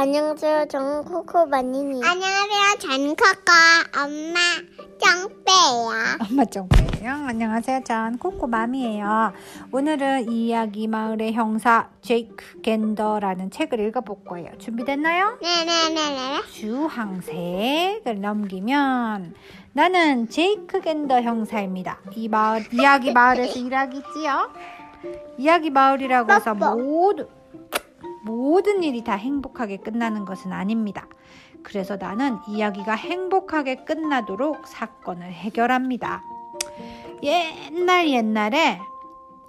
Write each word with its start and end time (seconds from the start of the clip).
안녕하세요. 0.00 0.66
저는 0.66 1.02
코코바니니. 1.06 2.00
안녕하세요. 2.04 2.78
저는 2.78 3.16
코코 3.16 4.00
엄마 4.00 4.38
짱빼야. 5.00 6.18
엄마 6.30 6.44
쫑빼요. 6.44 7.10
안녕하세요. 7.26 7.80
전 7.82 8.16
코코 8.16 8.46
맘이에요. 8.46 9.32
오늘은 9.72 10.30
이야기 10.30 10.86
마을의 10.86 11.32
형사 11.32 11.88
제이크 12.00 12.60
겐더라는 12.62 13.50
책을 13.50 13.80
읽어볼 13.80 14.18
거예요. 14.24 14.50
준비됐나요? 14.58 15.38
네네네네. 15.42 16.42
주황색을 16.52 18.20
넘기면 18.20 19.34
나는 19.72 20.28
제이크 20.28 20.80
겐더 20.80 21.22
형사입니다. 21.22 21.98
이 22.14 22.28
마을 22.28 22.62
이야기 22.72 23.12
마을에서 23.12 23.58
일하겠지요? 23.58 24.50
이야기 25.38 25.70
마을이라고 25.70 26.32
해서. 26.32 26.54
모두 26.54 27.26
모든 28.38 28.82
일이 28.82 29.02
다 29.02 29.14
행복하게 29.14 29.78
끝나는 29.78 30.26
것은 30.26 30.52
아닙니다. 30.52 31.06
그래서 31.62 31.96
나는 31.96 32.36
이야기가 32.46 32.92
행복하게 32.92 33.84
끝나도록 33.86 34.66
사건을 34.66 35.32
해결합니다. 35.32 36.22
옛날 37.22 38.10
옛날에 38.10 38.78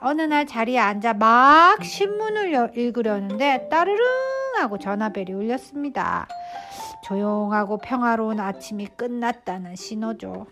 어느 0.00 0.22
날 0.22 0.46
자리에 0.46 0.78
앉아 0.78 1.14
막 1.14 1.82
신문을 1.82 2.52
여- 2.52 2.68
읽으려는데 2.68 3.68
따르릉 3.68 3.98
하고 4.58 4.78
전화벨이 4.78 5.32
울렸습니다. 5.32 6.28
조용하고 7.02 7.78
평화로운 7.78 8.38
아침이 8.38 8.86
끝났다는 8.86 9.74
신호죠. 9.74 10.46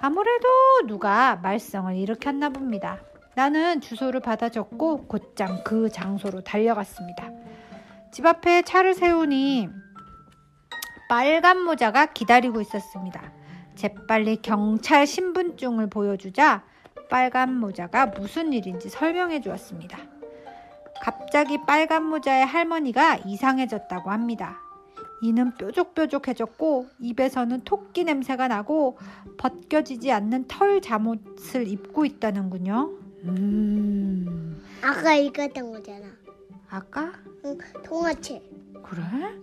아무래도 0.00 0.48
누가 0.88 1.36
말썽을 1.36 1.94
일으켰나 1.94 2.48
봅니다. 2.48 2.98
나는 3.36 3.80
주소를 3.80 4.18
받아 4.20 4.48
적고 4.48 5.06
곧장 5.06 5.62
그 5.62 5.88
장소로 5.88 6.40
달려갔습니다. 6.42 7.39
집 8.12 8.26
앞에 8.26 8.62
차를 8.62 8.94
세우니 8.94 9.68
빨간 11.08 11.62
모자가 11.62 12.06
기다리고 12.06 12.60
있었습니다. 12.60 13.32
재빨리 13.76 14.42
경찰 14.42 15.06
신분증을 15.06 15.88
보여주자 15.88 16.64
빨간 17.08 17.54
모자가 17.54 18.06
무슨 18.06 18.52
일인지 18.52 18.88
설명해 18.88 19.40
주었습니다. 19.40 19.98
갑자기 21.00 21.58
빨간 21.66 22.04
모자의 22.04 22.44
할머니가 22.46 23.16
이상해졌다고 23.24 24.10
합니다. 24.10 24.60
이는 25.22 25.54
뾰족뾰족해졌고 25.56 26.88
입에서는 26.98 27.62
토끼 27.64 28.04
냄새가 28.04 28.48
나고 28.48 28.98
벗겨지지 29.38 30.12
않는 30.12 30.46
털 30.48 30.80
잠옷을 30.80 31.68
입고 31.68 32.04
있다는군요. 32.04 32.90
음, 33.24 34.62
아까 34.82 35.14
읽었던 35.14 35.72
거잖아. 35.72 36.06
아까 36.70 37.12
응, 37.44 37.58
동화책. 37.84 38.42
그래? 38.82 39.02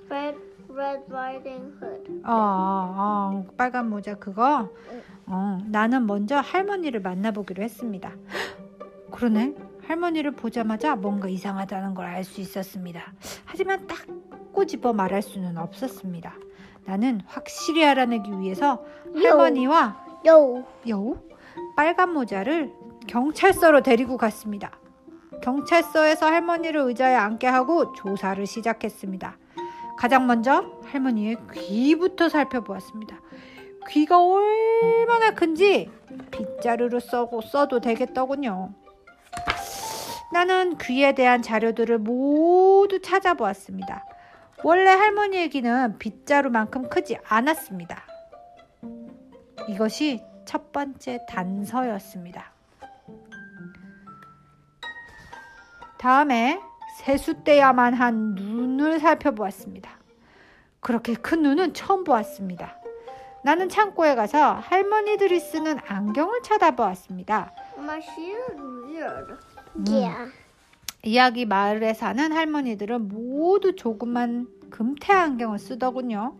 Red 0.10 0.38
Red 0.70 1.04
Riding 1.10 1.74
Hood. 1.82 2.22
어, 2.26 2.32
어, 2.32 2.96
어, 3.34 3.46
빨간 3.58 3.90
모자 3.90 4.16
그거. 4.16 4.70
어, 5.26 5.58
나는 5.66 6.06
먼저 6.06 6.38
할머니를 6.38 7.02
만나보기로 7.02 7.64
했습니다. 7.64 8.12
그러네. 9.12 9.56
할머니를 9.88 10.32
보자마자 10.32 10.96
뭔가 10.96 11.28
이상하다는 11.30 11.94
걸 11.94 12.06
알 12.06 12.24
수 12.24 12.42
있었습니다. 12.42 13.02
하지만 13.46 13.88
딱 13.88 14.00
꼬집어 14.52 14.92
말할 14.94 15.22
수는 15.22 15.58
없었습니다. 15.58 16.34
나는 16.86 17.22
확실히 17.26 17.86
알아내기 17.86 18.30
위해서 18.40 18.84
할머니와 19.14 20.06
요. 20.28 20.64
여우 20.88 21.18
빨간 21.76 22.14
모자를 22.14 22.72
경찰서로 23.08 23.82
데리고 23.82 24.18
갔습니다. 24.18 24.72
경찰서에서 25.42 26.26
할머니를 26.28 26.82
의자에 26.82 27.16
앉게 27.16 27.48
하고 27.48 27.94
조사를 27.94 28.46
시작했습니다. 28.46 29.38
가장 29.98 30.28
먼저 30.28 30.80
할머니의 30.86 31.38
귀부터 31.54 32.30
살펴보았습니다. 32.30 33.20
귀가 33.90 34.22
얼마나 34.22 35.32
큰지 35.34 35.90
빗자루로 36.32 37.00
써고 37.00 37.42
써도 37.42 37.80
되겠더군요. 37.80 38.74
나는 40.32 40.78
귀에 40.78 41.14
대한 41.14 41.42
자료들을 41.42 41.98
모두 42.00 43.02
찾아보았습니다. 43.02 44.06
원래 44.64 44.90
할머니의 44.90 45.50
귀는 45.50 45.98
빗자루만큼 45.98 46.90
크지 46.90 47.18
않았습니다. 47.28 48.04
이것이 49.70 50.22
첫 50.46 50.72
번째 50.72 51.20
단서였습니다. 51.28 52.57
다음에 56.00 56.60
세숫대야만 56.98 57.94
한 57.94 58.36
눈을 58.36 59.00
살펴보았습니다. 59.00 59.90
그렇게 60.80 61.14
큰 61.14 61.42
눈은 61.42 61.74
처음 61.74 62.04
보았습니다. 62.04 62.78
나는 63.44 63.70
창고에 63.70 64.16
가서 64.16 64.54
할머니들이 64.54 65.40
쓰는 65.40 65.78
안경을 65.88 66.42
쳐다보았습니다. 66.44 67.54
Yeah. 69.88 70.32
이야기 71.04 71.46
마을에 71.46 71.94
사는 71.94 72.32
할머니들은 72.32 73.08
모두 73.08 73.76
조그만 73.76 74.48
금태 74.70 75.14
안경을 75.14 75.60
쓰더군요. 75.60 76.36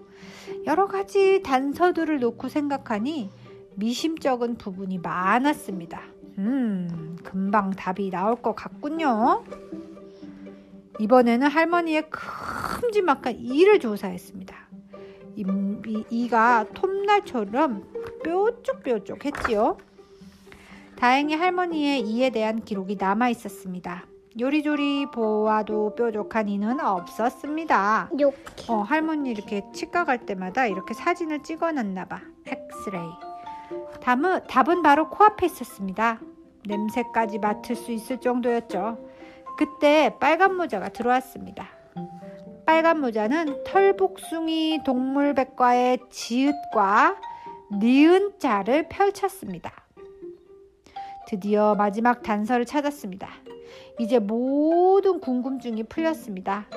여러 0.66 0.88
가지 0.88 1.42
단서들을 1.44 2.20
놓고 2.20 2.50
생각하니 2.50 3.30
미심쩍은 3.76 4.58
부분이 4.58 4.98
많았습니다. 4.98 6.02
음, 6.38 7.18
금방 7.24 7.72
답이 7.72 8.10
나올 8.12 8.36
것 8.42 8.56
같군요. 8.56 9.44
이번에는 11.00 11.48
할머니의 11.48 12.10
큼지막한 12.10 13.36
이를 13.40 13.80
조사했습니다. 13.80 14.56
이, 15.36 15.46
이, 15.86 16.04
이 16.10 16.30
가 16.30 16.66
톱날처럼 16.74 17.84
뾰족뾰족했지요. 18.24 19.78
다행히 20.98 21.36
할머니의 21.36 22.02
이에 22.02 22.32
대한 22.32 22.62
기록이 22.64 22.96
남아 23.00 23.30
있었습니다. 23.30 24.06
요리조리 24.40 25.08
보아도 25.12 25.94
뾰족한 25.96 26.50
이는 26.50 26.80
없었습니다. 26.80 28.10
이렇게. 28.18 28.36
어, 28.68 28.78
할머니 28.82 29.32
이렇게 29.32 29.64
치과 29.74 30.04
갈 30.06 30.26
때마다 30.26 30.66
이렇게 30.68 30.94
사진을 30.94 31.44
찍어놨나 31.44 32.06
봐. 32.06 32.22
엑스레이. 32.46 33.10
답은, 34.02 34.42
답은 34.48 34.82
바로 34.82 35.10
코앞에 35.10 35.46
있었습니다. 35.46 36.20
냄새까지 36.68 37.40
맡을 37.40 37.76
수 37.76 37.92
있을 37.92 38.20
정도였죠. 38.20 38.98
그때 39.58 40.16
빨간 40.20 40.56
모자가 40.56 40.90
들어왔습니다. 40.90 41.68
빨간 42.66 43.00
모자는 43.00 43.64
털복숭이 43.64 44.82
동물백과의 44.86 46.00
지읒과 46.10 47.16
니은 47.80 48.34
자를 48.40 48.88
펼쳤습니다. 48.90 49.72
드디어 51.28 51.76
마지막 51.76 52.22
단서를 52.24 52.66
찾았습니다. 52.66 53.30
이제 54.00 54.20
모든 54.20 55.20
궁금증이 55.20 55.84
풀렸습니다. 55.84 56.68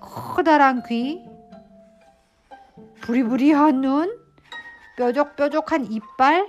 커다란 0.00 0.82
귀, 0.88 1.24
부리부리한 3.00 3.80
눈, 3.80 4.18
뾰족뾰족한 4.96 5.90
이빨, 5.90 6.46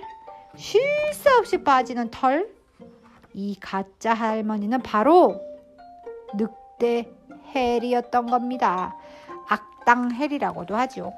쉴 0.56 0.80
새 1.12 1.30
없이 1.38 1.62
빠지는 1.64 2.10
털. 2.10 2.52
이 3.34 3.56
가짜 3.60 4.14
할머니는 4.14 4.80
바로 4.82 5.40
늑대 6.36 7.12
해리였던 7.54 8.26
겁니다. 8.26 8.96
악당 9.48 10.12
해리라고도 10.12 10.76
하죠. 10.76 11.12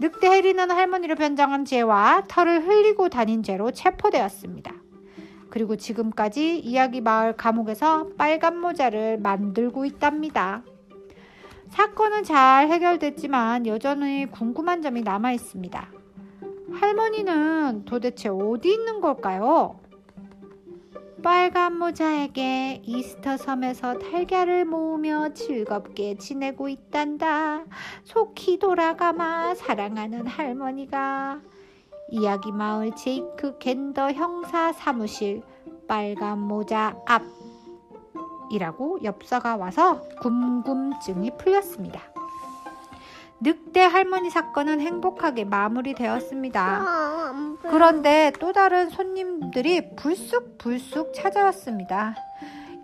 늑대 0.00 0.28
해리는 0.28 0.70
할머니를 0.70 1.16
변장한 1.16 1.64
죄와 1.64 2.22
털을 2.28 2.66
흘리고 2.66 3.08
다닌 3.08 3.42
죄로 3.42 3.72
체포되었습니다. 3.72 4.72
그리고 5.50 5.76
지금까지 5.76 6.58
이야기 6.58 7.00
마을 7.00 7.36
감옥에서 7.36 8.08
빨간 8.16 8.58
모자를 8.58 9.18
만들고 9.18 9.84
있답니다. 9.86 10.62
사건은 11.70 12.22
잘 12.22 12.68
해결됐지만 12.68 13.66
여전히 13.66 14.26
궁금한 14.30 14.82
점이 14.82 15.02
남아 15.02 15.32
있습니다. 15.32 15.90
할머니는 16.72 17.84
도대체 17.86 18.28
어디 18.28 18.72
있는 18.72 19.00
걸까요? 19.00 19.80
빨간 21.22 21.78
모자에게 21.78 22.82
이스터 22.84 23.36
섬에서 23.36 23.98
달걀을 23.98 24.64
모으며 24.64 25.32
즐겁게 25.34 26.16
지내고 26.16 26.68
있단다. 26.68 27.64
속히 28.04 28.58
돌아가마 28.58 29.54
사랑하는 29.54 30.26
할머니가 30.26 31.40
이야기 32.10 32.52
마을 32.52 32.94
제이크 32.94 33.58
겐더 33.58 34.12
형사 34.12 34.72
사무실 34.72 35.42
빨간 35.88 36.38
모자 36.38 36.96
앞 37.06 37.22
이라고 38.50 38.98
엽서가 39.02 39.56
와서 39.56 40.00
궁금증이 40.22 41.32
풀렸습니다. 41.36 42.17
늑대 43.40 43.80
할머니 43.80 44.30
사건은 44.30 44.80
행복하게 44.80 45.44
마무리되었습니다. 45.44 46.60
아. 46.60 47.56
그런데 47.62 48.32
또 48.40 48.52
다른 48.52 48.90
손님들이 48.90 49.94
불쑥불쑥 49.94 51.14
찾아왔습니다. 51.14 52.16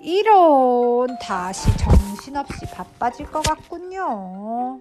이런 0.00 1.18
다시 1.20 1.76
정신없이 1.78 2.66
바빠질 2.72 3.26
것 3.30 3.42
같군요. 3.42 4.78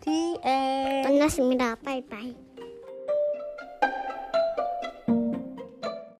디에 0.00 1.02
끝났습니다. 1.04 1.76
빠이빠이. 1.84 2.36